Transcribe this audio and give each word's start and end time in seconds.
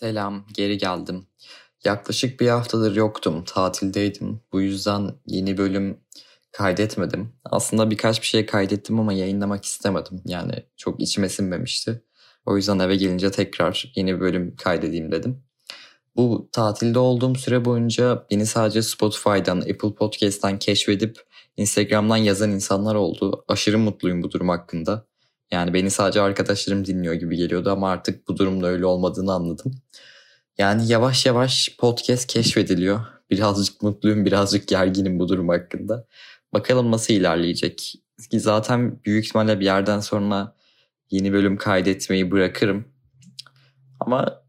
Selam, 0.00 0.46
geri 0.52 0.78
geldim. 0.78 1.26
Yaklaşık 1.84 2.40
bir 2.40 2.48
haftadır 2.48 2.96
yoktum, 2.96 3.44
tatildeydim. 3.44 4.40
Bu 4.52 4.60
yüzden 4.60 5.14
yeni 5.26 5.58
bölüm 5.58 6.00
kaydetmedim. 6.52 7.32
Aslında 7.44 7.90
birkaç 7.90 8.22
bir 8.22 8.26
şey 8.26 8.46
kaydettim 8.46 9.00
ama 9.00 9.12
yayınlamak 9.12 9.64
istemedim. 9.64 10.22
Yani 10.26 10.52
çok 10.76 11.00
içime 11.00 11.28
sinmemişti. 11.28 12.04
O 12.46 12.56
yüzden 12.56 12.78
eve 12.78 12.96
gelince 12.96 13.30
tekrar 13.30 13.92
yeni 13.96 14.14
bir 14.14 14.20
bölüm 14.20 14.56
kaydedeyim 14.56 15.12
dedim. 15.12 15.42
Bu 16.16 16.48
tatilde 16.52 16.98
olduğum 16.98 17.34
süre 17.34 17.64
boyunca 17.64 18.26
beni 18.30 18.46
sadece 18.46 18.82
Spotify'dan, 18.82 19.60
Apple 19.60 19.94
Podcast'tan 19.94 20.58
keşfedip 20.58 21.18
Instagram'dan 21.56 22.16
yazan 22.16 22.50
insanlar 22.50 22.94
oldu. 22.94 23.44
Aşırı 23.48 23.78
mutluyum 23.78 24.22
bu 24.22 24.30
durum 24.30 24.48
hakkında. 24.48 25.09
Yani 25.52 25.74
beni 25.74 25.90
sadece 25.90 26.20
arkadaşlarım 26.20 26.86
dinliyor 26.86 27.14
gibi 27.14 27.36
geliyordu 27.36 27.70
ama 27.70 27.90
artık 27.90 28.28
bu 28.28 28.36
durumda 28.36 28.66
öyle 28.66 28.86
olmadığını 28.86 29.32
anladım. 29.32 29.74
Yani 30.58 30.88
yavaş 30.92 31.26
yavaş 31.26 31.76
podcast 31.78 32.26
keşfediliyor. 32.26 33.00
Birazcık 33.30 33.82
mutluyum, 33.82 34.24
birazcık 34.24 34.68
gerginim 34.68 35.18
bu 35.18 35.28
durum 35.28 35.48
hakkında. 35.48 36.06
Bakalım 36.52 36.90
nasıl 36.90 37.14
ilerleyecek. 37.14 37.94
Ki 38.30 38.40
zaten 38.40 39.04
büyük 39.04 39.24
ihtimalle 39.24 39.60
bir 39.60 39.64
yerden 39.64 40.00
sonra 40.00 40.56
yeni 41.10 41.32
bölüm 41.32 41.56
kaydetmeyi 41.56 42.30
bırakırım. 42.30 42.84
Ama 44.00 44.42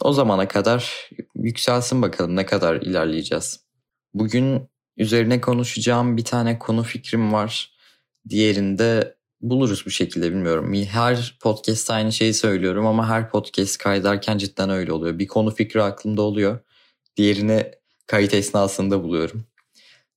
o 0.00 0.12
zamana 0.12 0.48
kadar 0.48 1.10
yükselsin 1.34 2.02
bakalım 2.02 2.36
ne 2.36 2.46
kadar 2.46 2.74
ilerleyeceğiz. 2.76 3.60
Bugün 4.14 4.68
üzerine 4.96 5.40
konuşacağım 5.40 6.16
bir 6.16 6.24
tane 6.24 6.58
konu 6.58 6.82
fikrim 6.82 7.32
var. 7.32 7.72
Diğerinde 8.28 9.15
buluruz 9.50 9.86
bir 9.86 9.90
şekilde 9.90 10.30
bilmiyorum. 10.30 10.74
Her 10.74 11.38
podcast 11.40 11.90
aynı 11.90 12.12
şeyi 12.12 12.34
söylüyorum 12.34 12.86
ama 12.86 13.08
her 13.08 13.30
podcast 13.30 13.78
kaydederken 13.78 14.38
cidden 14.38 14.70
öyle 14.70 14.92
oluyor. 14.92 15.18
Bir 15.18 15.26
konu 15.26 15.54
fikri 15.54 15.82
aklımda 15.82 16.22
oluyor. 16.22 16.58
Diğerini 17.16 17.70
kayıt 18.06 18.34
esnasında 18.34 19.02
buluyorum. 19.02 19.46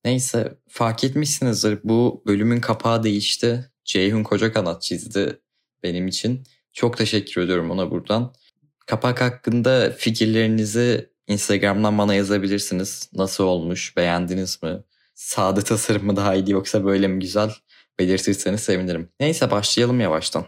Neyse 0.04 0.58
fark 0.68 1.04
etmişsinizdir 1.04 1.78
bu 1.84 2.22
bölümün 2.26 2.60
kapağı 2.60 3.02
değişti. 3.02 3.70
Ceyhun 3.84 4.22
Koca 4.22 4.52
Kanat 4.52 4.82
çizdi 4.82 5.40
benim 5.82 6.08
için. 6.08 6.44
Çok 6.72 6.96
teşekkür 6.96 7.42
ediyorum 7.42 7.70
ona 7.70 7.90
buradan. 7.90 8.34
Kapak 8.86 9.20
hakkında 9.20 9.90
fikirlerinizi 9.90 11.10
Instagram'dan 11.26 11.98
bana 11.98 12.14
yazabilirsiniz. 12.14 13.10
Nasıl 13.14 13.44
olmuş? 13.44 13.96
Beğendiniz 13.96 14.62
mi? 14.62 14.82
Sade 15.14 15.62
tasarım 15.62 16.06
mı 16.06 16.16
daha 16.16 16.34
iyi 16.34 16.50
yoksa 16.50 16.84
böyle 16.84 17.08
mi 17.08 17.20
güzel? 17.20 17.50
Belirtirseniz 18.00 18.60
sevinirim. 18.60 19.08
Neyse 19.20 19.50
başlayalım 19.50 20.00
yavaştan. 20.00 20.44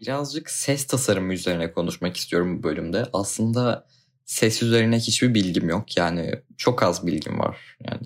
Birazcık 0.00 0.50
ses 0.50 0.86
tasarımı 0.86 1.34
üzerine 1.34 1.72
konuşmak 1.72 2.16
istiyorum 2.16 2.58
bu 2.58 2.62
bölümde. 2.62 3.06
Aslında 3.12 3.86
ses 4.24 4.62
üzerine 4.62 4.98
hiçbir 4.98 5.34
bilgim 5.34 5.68
yok. 5.68 5.96
Yani 5.96 6.32
çok 6.56 6.82
az 6.82 7.06
bilgim 7.06 7.38
var. 7.38 7.76
Yani 7.86 8.00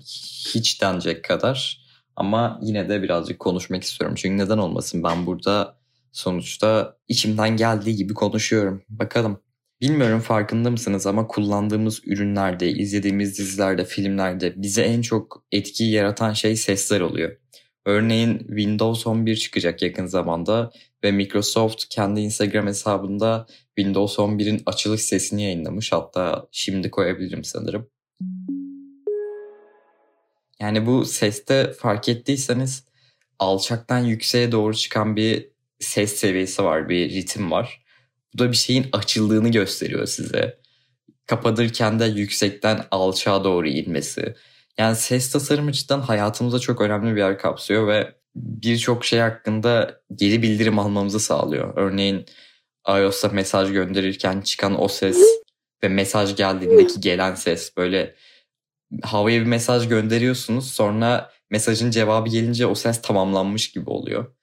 hiç 0.53 0.81
denecek 0.81 1.23
kadar. 1.23 1.85
Ama 2.15 2.59
yine 2.61 2.89
de 2.89 3.03
birazcık 3.03 3.39
konuşmak 3.39 3.83
istiyorum. 3.83 4.15
Çünkü 4.19 4.43
neden 4.43 4.57
olmasın 4.57 5.03
ben 5.03 5.25
burada 5.25 5.77
sonuçta 6.11 6.97
içimden 7.07 7.57
geldiği 7.57 7.95
gibi 7.95 8.13
konuşuyorum. 8.13 8.83
Bakalım. 8.89 9.44
Bilmiyorum 9.85 10.19
farkında 10.19 10.71
mısınız 10.71 11.07
ama 11.07 11.27
kullandığımız 11.27 12.01
ürünlerde, 12.05 12.69
izlediğimiz 12.69 13.37
dizilerde, 13.37 13.85
filmlerde 13.85 14.53
bize 14.55 14.81
en 14.81 15.01
çok 15.01 15.43
etkiyi 15.51 15.91
yaratan 15.91 16.33
şey 16.33 16.55
sesler 16.55 17.01
oluyor. 17.01 17.37
Örneğin 17.85 18.37
Windows 18.37 19.07
11 19.07 19.35
çıkacak 19.35 19.81
yakın 19.81 20.05
zamanda 20.05 20.71
ve 21.03 21.11
Microsoft 21.11 21.85
kendi 21.89 22.21
Instagram 22.21 22.67
hesabında 22.67 23.47
Windows 23.77 24.19
11'in 24.19 24.61
açılış 24.65 25.01
sesini 25.01 25.43
yayınlamış. 25.43 25.91
Hatta 25.91 26.47
şimdi 26.51 26.91
koyabilirim 26.91 27.43
sanırım. 27.43 27.89
Yani 30.59 30.85
bu 30.85 31.05
seste 31.05 31.73
fark 31.73 32.09
ettiyseniz 32.09 32.85
alçaktan 33.39 33.99
yükseğe 33.99 34.51
doğru 34.51 34.73
çıkan 34.73 35.15
bir 35.15 35.49
ses 35.79 36.15
seviyesi 36.15 36.63
var, 36.63 36.89
bir 36.89 37.09
ritim 37.09 37.51
var. 37.51 37.84
Bu 38.35 38.39
da 38.39 38.51
bir 38.51 38.57
şeyin 38.57 38.87
açıldığını 38.91 39.49
gösteriyor 39.49 40.05
size. 40.05 40.59
Kapatırken 41.27 41.99
de 41.99 42.05
yüksekten 42.05 42.85
alçağa 42.91 43.43
doğru 43.43 43.67
inmesi. 43.67 44.35
Yani 44.77 44.95
ses 44.95 45.31
tasarımı 45.31 45.71
cidden 45.71 45.99
hayatımızda 45.99 46.59
çok 46.59 46.81
önemli 46.81 47.15
bir 47.15 47.19
yer 47.19 47.39
kapsıyor 47.39 47.87
ve 47.87 48.15
birçok 48.35 49.05
şey 49.05 49.19
hakkında 49.19 50.01
geri 50.15 50.41
bildirim 50.41 50.79
almamızı 50.79 51.19
sağlıyor. 51.19 51.73
Örneğin 51.75 52.25
iOS'ta 52.87 53.29
mesaj 53.29 53.71
gönderirken 53.71 54.41
çıkan 54.41 54.83
o 54.83 54.87
ses 54.87 55.17
ve 55.83 55.87
mesaj 55.87 56.35
geldiğindeki 56.35 56.99
gelen 57.01 57.35
ses 57.35 57.77
böyle 57.77 58.15
havaya 59.03 59.41
bir 59.41 59.45
mesaj 59.45 59.87
gönderiyorsunuz 59.87 60.71
sonra 60.73 61.31
mesajın 61.49 61.91
cevabı 61.91 62.29
gelince 62.29 62.65
o 62.65 62.75
ses 62.75 63.01
tamamlanmış 63.01 63.71
gibi 63.71 63.89
oluyor. 63.89 64.34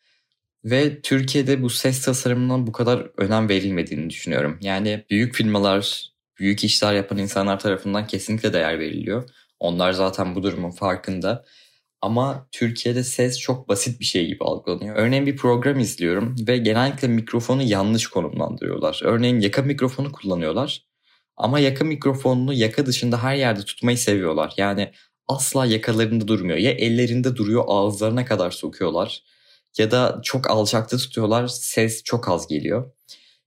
Ve 0.64 1.00
Türkiye'de 1.02 1.62
bu 1.62 1.70
ses 1.70 2.04
tasarımına 2.04 2.66
bu 2.66 2.72
kadar 2.72 3.10
önem 3.16 3.48
verilmediğini 3.48 4.10
düşünüyorum. 4.10 4.58
Yani 4.60 5.04
büyük 5.10 5.34
firmalar, 5.34 6.12
büyük 6.38 6.64
işler 6.64 6.94
yapan 6.94 7.18
insanlar 7.18 7.58
tarafından 7.60 8.06
kesinlikle 8.06 8.52
değer 8.52 8.78
veriliyor. 8.78 9.28
Onlar 9.60 9.92
zaten 9.92 10.34
bu 10.34 10.42
durumun 10.42 10.70
farkında. 10.70 11.44
Ama 12.00 12.48
Türkiye'de 12.52 13.04
ses 13.04 13.38
çok 13.38 13.68
basit 13.68 14.00
bir 14.00 14.04
şey 14.04 14.26
gibi 14.26 14.44
algılanıyor. 14.44 14.96
Örneğin 14.96 15.26
bir 15.26 15.36
program 15.36 15.78
izliyorum 15.78 16.36
ve 16.48 16.58
genellikle 16.58 17.08
mikrofonu 17.08 17.62
yanlış 17.62 18.06
konumlandırıyorlar. 18.06 19.00
Örneğin 19.04 19.40
yaka 19.40 19.62
mikrofonu 19.62 20.12
kullanıyorlar. 20.12 20.84
Ama 21.36 21.58
yaka 21.60 21.84
mikrofonunu 21.84 22.52
yaka 22.54 22.86
dışında 22.86 23.22
her 23.22 23.34
yerde 23.36 23.62
tutmayı 23.64 23.98
seviyorlar. 23.98 24.54
Yani 24.56 24.92
asla 25.28 25.66
yakalarında 25.66 26.28
durmuyor. 26.28 26.58
Ya 26.58 26.70
ellerinde 26.70 27.36
duruyor 27.36 27.64
ağızlarına 27.66 28.24
kadar 28.24 28.50
sokuyorlar 28.50 29.22
ya 29.78 29.90
da 29.90 30.20
çok 30.24 30.50
alçakta 30.50 30.96
tutuyorlar 30.96 31.46
ses 31.48 32.02
çok 32.04 32.28
az 32.28 32.46
geliyor. 32.46 32.92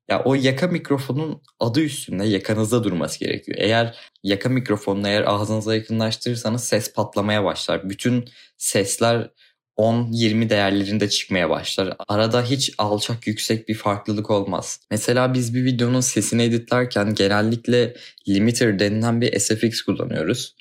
Ya 0.10 0.24
o 0.26 0.36
yaka 0.36 0.68
mikrofonun 0.68 1.42
adı 1.60 1.82
üstünde 1.82 2.26
yakanızda 2.26 2.84
durması 2.84 3.20
gerekiyor. 3.20 3.58
Eğer 3.62 3.96
yaka 4.24 4.50
mikrofonunu 4.50 5.08
eğer 5.08 5.24
ağzınıza 5.28 5.76
yakınlaştırırsanız 5.76 6.64
ses 6.64 6.94
patlamaya 6.94 7.44
başlar. 7.44 7.90
Bütün 7.90 8.26
sesler 8.58 9.30
10-20 9.78 10.50
değerlerinde 10.50 11.10
çıkmaya 11.10 11.50
başlar. 11.50 11.98
Arada 12.08 12.44
hiç 12.44 12.74
alçak 12.78 13.28
yüksek 13.28 13.70
bir 13.70 13.76
farklılık 13.76 14.30
olmaz. 14.32 14.80
Mesela 14.92 15.34
biz 15.34 15.56
bir 15.56 15.66
videonun 15.66 16.02
sesini 16.02 16.44
editlerken 16.44 17.16
genellikle 17.16 17.96
limiter 18.28 18.80
denilen 18.80 19.22
bir 19.22 19.40
SFX 19.40 19.82
kullanıyoruz. 19.82 20.56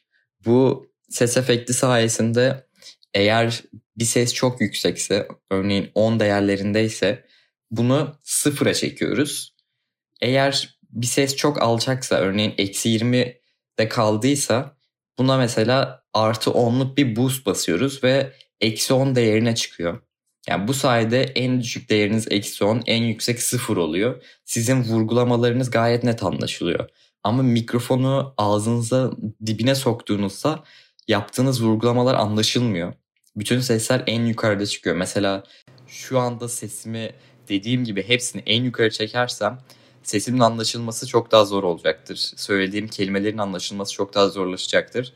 Bu 0.47 0.87
ses 1.09 1.37
efekti 1.37 1.75
sayesinde 1.75 2.67
eğer 3.15 3.63
bir 3.97 4.05
ses 4.05 4.35
çok 4.35 4.61
yüksekse 4.61 5.29
örneğin 5.51 5.91
10 5.95 6.21
değerlerindeyse 6.21 7.25
bunu 7.71 8.19
sıfıra 8.23 8.75
çekiyoruz. 8.75 9.55
Eğer 10.21 10.79
bir 10.91 11.07
ses 11.07 11.37
çok 11.37 11.63
alçaksa 11.63 12.17
örneğin 12.17 12.55
eksi 12.59 12.89
20'de 12.89 13.89
kaldıysa 13.89 14.77
buna 15.19 15.37
mesela 15.37 16.05
artı 16.13 16.51
10'luk 16.51 16.97
bir 16.97 17.17
boost 17.17 17.47
basıyoruz 17.47 18.05
ve 18.05 18.33
eksi 18.61 18.95
10 18.95 19.15
değerine 19.15 19.55
çıkıyor. 19.55 20.03
Yani 20.49 20.69
bu 20.69 20.75
sayede 20.75 21.23
en 21.23 21.61
düşük 21.61 21.91
değeriniz 21.91 22.27
eksi 22.31 22.65
10, 22.65 22.83
en 22.87 23.03
yüksek 23.03 23.43
sıfır 23.43 23.77
oluyor. 23.77 24.23
Sizin 24.45 24.85
vurgulamalarınız 24.85 25.71
gayet 25.71 26.05
net 26.05 26.23
anlaşılıyor. 26.23 26.89
Ama 27.23 27.43
mikrofonu 27.43 28.35
ağzınıza 28.39 29.11
dibine 29.47 29.75
soktuğunuzda 29.75 30.65
yaptığınız 31.09 31.65
vurgulamalar 31.65 32.15
anlaşılmıyor 32.15 32.95
bütün 33.37 33.61
sesler 33.61 34.03
en 34.07 34.23
yukarıda 34.27 34.67
çıkıyor. 34.67 34.97
Mesela 34.97 35.45
şu 35.87 36.19
anda 36.19 36.49
sesimi 36.49 37.13
dediğim 37.49 37.85
gibi 37.85 38.09
hepsini 38.09 38.43
en 38.47 38.63
yukarı 38.65 38.91
çekersem 38.91 39.59
sesimin 40.03 40.41
anlaşılması 40.41 41.07
çok 41.07 41.33
daha 41.33 41.45
zor 41.45 41.63
olacaktır. 41.63 42.17
Söylediğim 42.37 42.89
kelimelerin 42.89 43.39
anlaşılması 43.39 43.93
çok 43.93 44.15
daha 44.15 44.29
zorlaşacaktır. 44.29 45.13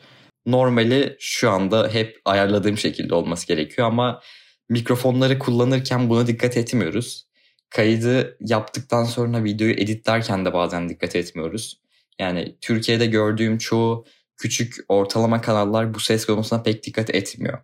Normali 0.47 1.17
şu 1.21 1.51
anda 1.51 1.89
hep 1.89 2.21
ayarladığım 2.25 2.79
şekilde 2.79 3.15
olması 3.15 3.47
gerekiyor 3.47 3.89
ama 3.89 4.21
mikrofonları 4.69 5.39
kullanırken 5.39 6.11
buna 6.11 6.27
dikkat 6.27 6.57
etmiyoruz. 6.57 7.29
Kaydı 7.71 8.37
yaptıktan 8.41 9.05
sonra 9.05 9.45
videoyu 9.45 9.75
editlerken 9.75 10.45
de 10.45 10.53
bazen 10.53 10.89
dikkat 10.89 11.17
etmiyoruz. 11.17 11.81
Yani 12.19 12.57
Türkiye'de 12.61 13.07
gördüğüm 13.07 13.59
çoğu 13.59 14.07
küçük 14.37 14.77
ortalama 14.89 15.41
kanallar 15.41 15.95
bu 15.95 16.01
ses 16.01 16.27
konusuna 16.27 16.63
pek 16.63 16.87
dikkat 16.87 17.15
etmiyor. 17.15 17.59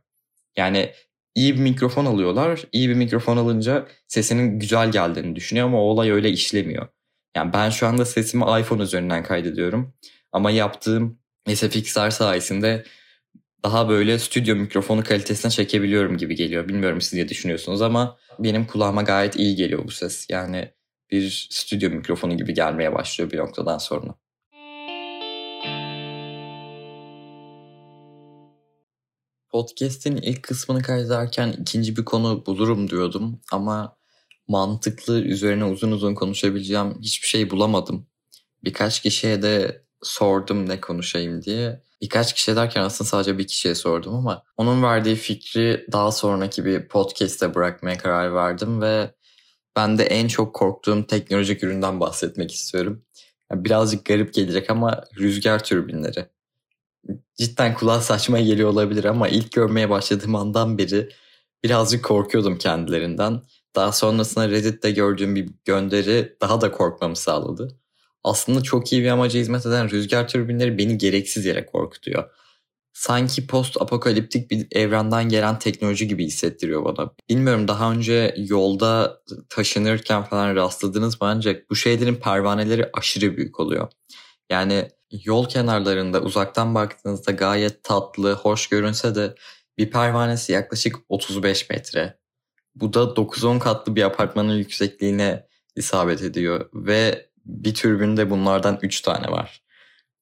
Yani 0.56 0.92
iyi 1.34 1.54
bir 1.54 1.60
mikrofon 1.60 2.06
alıyorlar. 2.06 2.64
İyi 2.72 2.88
bir 2.88 2.94
mikrofon 2.94 3.36
alınca 3.36 3.86
sesinin 4.08 4.58
güzel 4.58 4.90
geldiğini 4.90 5.36
düşünüyor 5.36 5.66
ama 5.66 5.78
o 5.78 5.84
olay 5.84 6.10
öyle 6.10 6.30
işlemiyor. 6.30 6.88
Yani 7.36 7.52
ben 7.52 7.70
şu 7.70 7.86
anda 7.86 8.04
sesimi 8.04 8.44
iPhone 8.60 8.82
üzerinden 8.82 9.22
kaydediyorum. 9.22 9.94
Ama 10.32 10.50
yaptığım 10.50 11.18
SFX'ler 11.54 12.10
sayesinde 12.10 12.84
daha 13.64 13.88
böyle 13.88 14.18
stüdyo 14.18 14.56
mikrofonu 14.56 15.04
kalitesine 15.04 15.50
çekebiliyorum 15.50 16.16
gibi 16.16 16.34
geliyor. 16.34 16.68
Bilmiyorum 16.68 17.00
siz 17.00 17.12
ne 17.14 17.28
düşünüyorsunuz 17.28 17.82
ama 17.82 18.18
benim 18.38 18.66
kulağıma 18.66 19.02
gayet 19.02 19.36
iyi 19.36 19.56
geliyor 19.56 19.84
bu 19.84 19.90
ses. 19.90 20.26
Yani 20.30 20.72
bir 21.10 21.48
stüdyo 21.50 21.90
mikrofonu 21.90 22.36
gibi 22.36 22.54
gelmeye 22.54 22.94
başlıyor 22.94 23.30
bir 23.30 23.38
noktadan 23.38 23.78
sonra. 23.78 24.14
Podcast'in 29.54 30.16
ilk 30.16 30.42
kısmını 30.42 30.82
kaydederken 30.82 31.52
ikinci 31.52 31.96
bir 31.96 32.04
konu 32.04 32.46
bulurum 32.46 32.90
diyordum 32.90 33.40
ama 33.52 33.96
mantıklı 34.48 35.20
üzerine 35.20 35.64
uzun 35.64 35.92
uzun 35.92 36.14
konuşabileceğim 36.14 36.98
hiçbir 37.02 37.28
şey 37.28 37.50
bulamadım. 37.50 38.06
Birkaç 38.64 39.02
kişiye 39.02 39.42
de 39.42 39.84
sordum 40.02 40.68
ne 40.68 40.80
konuşayım 40.80 41.42
diye. 41.42 41.82
Birkaç 42.00 42.34
kişi 42.34 42.56
derken 42.56 42.82
aslında 42.82 43.08
sadece 43.08 43.38
bir 43.38 43.46
kişiye 43.46 43.74
sordum 43.74 44.14
ama 44.14 44.42
onun 44.56 44.82
verdiği 44.82 45.16
fikri 45.16 45.86
daha 45.92 46.12
sonraki 46.12 46.64
bir 46.64 46.88
podcast'te 46.88 47.54
bırakmaya 47.54 47.98
karar 47.98 48.34
verdim 48.34 48.80
ve 48.80 49.14
ben 49.76 49.98
de 49.98 50.04
en 50.04 50.28
çok 50.28 50.54
korktuğum 50.54 51.06
teknolojik 51.06 51.64
üründen 51.64 52.00
bahsetmek 52.00 52.52
istiyorum. 52.52 53.04
Birazcık 53.52 54.04
garip 54.04 54.34
gelecek 54.34 54.70
ama 54.70 55.04
rüzgar 55.18 55.64
türbinleri. 55.64 56.33
Cidden 57.34 57.74
kulağa 57.74 58.00
saçma 58.00 58.40
geliyor 58.40 58.68
olabilir 58.68 59.04
ama 59.04 59.28
ilk 59.28 59.52
görmeye 59.52 59.90
başladığım 59.90 60.34
andan 60.34 60.78
beri 60.78 61.08
birazcık 61.64 62.04
korkuyordum 62.04 62.58
kendilerinden. 62.58 63.42
Daha 63.76 63.92
sonrasında 63.92 64.48
Reddit'te 64.48 64.90
gördüğüm 64.90 65.36
bir 65.36 65.50
gönderi 65.64 66.36
daha 66.40 66.60
da 66.60 66.70
korkmamı 66.70 67.16
sağladı. 67.16 67.78
Aslında 68.24 68.62
çok 68.62 68.92
iyi 68.92 69.02
bir 69.02 69.08
amaca 69.08 69.40
hizmet 69.40 69.66
eden 69.66 69.90
rüzgar 69.90 70.28
türbinleri 70.28 70.78
beni 70.78 70.98
gereksiz 70.98 71.44
yere 71.44 71.66
korkutuyor. 71.66 72.30
Sanki 72.92 73.46
post 73.46 73.82
apokaliptik 73.82 74.50
bir 74.50 74.66
evrenden 74.72 75.28
gelen 75.28 75.58
teknoloji 75.58 76.08
gibi 76.08 76.26
hissettiriyor 76.26 76.84
bana. 76.84 77.10
Bilmiyorum 77.28 77.68
daha 77.68 77.92
önce 77.92 78.34
yolda 78.38 79.20
taşınırken 79.48 80.22
falan 80.24 80.56
rastladınız 80.56 81.20
mı 81.20 81.28
ancak 81.28 81.70
bu 81.70 81.76
şeylerin 81.76 82.14
pervaneleri 82.14 82.90
aşırı 82.92 83.36
büyük 83.36 83.60
oluyor. 83.60 83.88
Yani 84.50 84.88
yol 85.24 85.48
kenarlarında 85.48 86.20
uzaktan 86.20 86.74
baktığınızda 86.74 87.30
gayet 87.30 87.84
tatlı, 87.84 88.32
hoş 88.32 88.66
görünse 88.66 89.14
de 89.14 89.34
bir 89.78 89.90
pervanesi 89.90 90.52
yaklaşık 90.52 90.96
35 91.08 91.70
metre. 91.70 92.18
Bu 92.74 92.92
da 92.92 93.00
9-10 93.00 93.58
katlı 93.58 93.96
bir 93.96 94.02
apartmanın 94.02 94.56
yüksekliğine 94.56 95.46
isabet 95.76 96.22
ediyor 96.22 96.68
ve 96.74 97.28
bir 97.46 97.74
türbünde 97.74 98.30
bunlardan 98.30 98.78
3 98.82 99.00
tane 99.00 99.30
var. 99.30 99.62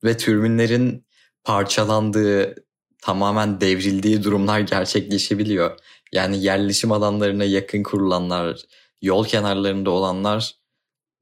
Ve 0.04 0.16
türbünlerin 0.16 1.06
parçalandığı, 1.44 2.54
tamamen 3.02 3.60
devrildiği 3.60 4.22
durumlar 4.24 4.60
gerçekleşebiliyor. 4.60 5.78
Yani 6.12 6.42
yerleşim 6.42 6.92
alanlarına 6.92 7.44
yakın 7.44 7.82
kurulanlar, 7.82 8.60
yol 9.02 9.24
kenarlarında 9.24 9.90
olanlar 9.90 10.54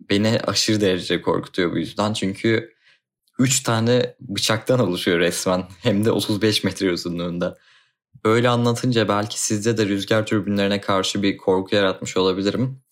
beni 0.00 0.40
aşırı 0.46 0.80
derece 0.80 1.22
korkutuyor 1.22 1.72
bu 1.72 1.78
yüzden. 1.78 2.12
Çünkü 2.12 2.74
3 3.40 3.62
tane 3.62 4.14
bıçaktan 4.20 4.80
oluşuyor 4.80 5.20
resmen. 5.20 5.64
Hem 5.82 6.04
de 6.04 6.10
35 6.10 6.64
metre 6.64 6.92
uzunluğunda. 6.92 7.58
Böyle 8.24 8.48
anlatınca 8.48 9.08
belki 9.08 9.40
sizde 9.40 9.76
de 9.76 9.86
rüzgar 9.86 10.26
türbinlerine 10.26 10.80
karşı 10.80 11.22
bir 11.22 11.36
korku 11.36 11.74
yaratmış 11.74 12.16
olabilirim. 12.16 12.82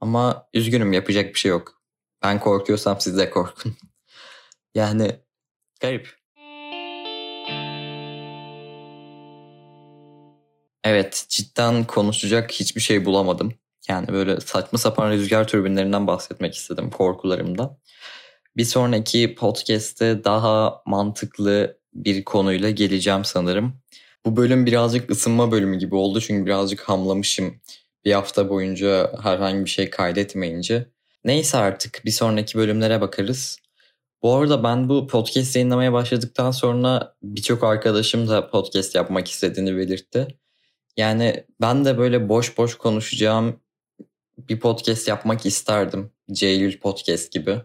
Ama 0.00 0.48
üzgünüm 0.54 0.92
yapacak 0.92 1.34
bir 1.34 1.38
şey 1.38 1.50
yok. 1.50 1.82
Ben 2.22 2.40
korkuyorsam 2.40 3.00
siz 3.00 3.18
de 3.18 3.30
korkun. 3.30 3.76
yani 4.74 5.20
garip. 5.80 6.16
Evet 10.84 11.26
cidden 11.28 11.84
konuşacak 11.84 12.52
hiçbir 12.52 12.80
şey 12.80 13.04
bulamadım. 13.04 13.54
Yani 13.88 14.08
böyle 14.08 14.40
saçma 14.40 14.78
sapan 14.78 15.10
rüzgar 15.10 15.48
türbinlerinden 15.48 16.06
bahsetmek 16.06 16.54
istedim 16.54 16.90
korkularımdan. 16.90 17.78
Bir 18.56 18.64
sonraki 18.64 19.34
podcast'te 19.34 20.24
daha 20.24 20.82
mantıklı 20.86 21.78
bir 21.94 22.24
konuyla 22.24 22.70
geleceğim 22.70 23.24
sanırım. 23.24 23.76
Bu 24.26 24.36
bölüm 24.36 24.66
birazcık 24.66 25.10
ısınma 25.10 25.52
bölümü 25.52 25.78
gibi 25.78 25.94
oldu 25.94 26.20
çünkü 26.20 26.46
birazcık 26.46 26.80
hamlamışım 26.80 27.60
bir 28.04 28.12
hafta 28.12 28.48
boyunca 28.48 29.12
herhangi 29.22 29.64
bir 29.64 29.70
şey 29.70 29.90
kaydetmeyince. 29.90 30.86
Neyse 31.24 31.58
artık 31.58 32.02
bir 32.04 32.10
sonraki 32.10 32.58
bölümlere 32.58 33.00
bakarız. 33.00 33.58
Bu 34.22 34.34
arada 34.34 34.64
ben 34.64 34.88
bu 34.88 35.06
podcast 35.06 35.56
yayınlamaya 35.56 35.92
başladıktan 35.92 36.50
sonra 36.50 37.14
birçok 37.22 37.64
arkadaşım 37.64 38.28
da 38.28 38.50
podcast 38.50 38.94
yapmak 38.94 39.28
istediğini 39.28 39.76
belirtti. 39.76 40.26
Yani 40.96 41.44
ben 41.60 41.84
de 41.84 41.98
böyle 41.98 42.28
boş 42.28 42.58
boş 42.58 42.74
konuşacağım 42.74 43.60
bir 44.38 44.60
podcast 44.60 45.08
yapmak 45.08 45.46
isterdim. 45.46 46.10
Ceylül 46.32 46.78
Podcast 46.78 47.32
gibi. 47.32 47.60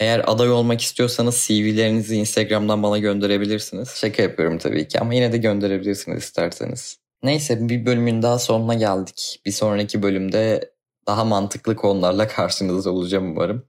Eğer 0.00 0.22
aday 0.26 0.50
olmak 0.50 0.80
istiyorsanız 0.80 1.44
CV'lerinizi 1.48 2.16
Instagram'dan 2.16 2.82
bana 2.82 2.98
gönderebilirsiniz. 2.98 3.88
Şaka 3.88 4.22
yapıyorum 4.22 4.58
tabii 4.58 4.88
ki 4.88 5.00
ama 5.00 5.14
yine 5.14 5.32
de 5.32 5.36
gönderebilirsiniz 5.36 6.22
isterseniz. 6.22 6.98
Neyse 7.22 7.68
bir 7.68 7.86
bölümün 7.86 8.22
daha 8.22 8.38
sonuna 8.38 8.74
geldik. 8.74 9.40
Bir 9.46 9.52
sonraki 9.52 10.02
bölümde 10.02 10.72
daha 11.06 11.24
mantıklı 11.24 11.76
konularla 11.76 12.28
karşınızda 12.28 12.90
olacağım 12.90 13.30
umarım. 13.30 13.64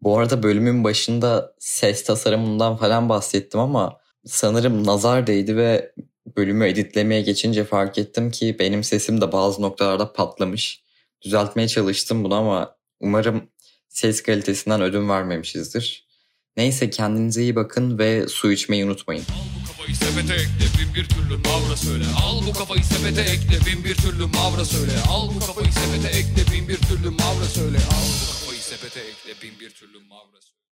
Bu 0.00 0.18
arada 0.18 0.42
bölümün 0.42 0.84
başında 0.84 1.54
ses 1.58 2.04
tasarımından 2.04 2.76
falan 2.76 3.08
bahsettim 3.08 3.60
ama 3.60 4.00
sanırım 4.26 4.86
nazar 4.86 5.26
değdi 5.26 5.56
ve 5.56 5.92
bölümü 6.36 6.66
editlemeye 6.66 7.22
geçince 7.22 7.64
fark 7.64 7.98
ettim 7.98 8.30
ki 8.30 8.56
benim 8.58 8.84
sesim 8.84 9.20
de 9.20 9.32
bazı 9.32 9.62
noktalarda 9.62 10.12
patlamış. 10.12 10.82
Düzeltmeye 11.22 11.68
çalıştım 11.68 12.24
bunu 12.24 12.34
ama 12.34 12.76
umarım 13.00 13.50
ses 13.88 14.22
kalitesinden 14.22 14.82
ödün 14.82 15.08
vermemişizdir. 15.08 16.08
Neyse 16.56 16.90
kendinize 16.90 17.42
iyi 17.42 17.56
bakın 17.56 17.98
ve 17.98 18.28
su 18.28 18.52
içmeyi 18.52 18.84
unutmayın. 18.84 19.24
Al 19.30 19.44
bu 19.62 19.66
kafayı 19.68 19.96
sepete 19.96 20.34
ekle 20.34 20.78
bin 20.78 20.94
bir 20.94 21.08
türlü 21.08 21.36
mavra 21.36 21.76
söyle. 21.76 22.04
Al 22.22 22.46
bu 22.46 22.52
kafayı 22.52 22.84
sepete 22.84 23.20
ekle 23.20 23.66
bin 23.66 23.84
bir 23.84 23.94
türlü 23.94 24.26
mavra 24.26 24.64
söyle. 24.64 24.92
Al 25.08 25.30
bu 25.34 25.40
kafayı 25.40 25.72
sepete 25.72 26.18
ekle 26.18 26.52
bin 26.52 26.68
bir 26.68 26.76
türlü 26.76 27.10
mavra 27.10 27.44
söyle. 27.44 27.78
Al 27.78 28.06
bu 28.22 28.26
kafayı 28.32 28.60
sepete 28.60 29.00
ekle 29.00 29.42
bin 29.42 29.60
bir 29.60 29.70
türlü 29.70 29.98
mavra 30.08 30.40
söyle. 30.40 30.67